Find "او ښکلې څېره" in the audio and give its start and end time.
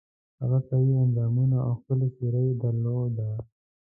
1.67-2.41